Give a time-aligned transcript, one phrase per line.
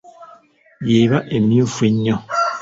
[0.89, 2.17] Y'eba emyufu nnyo.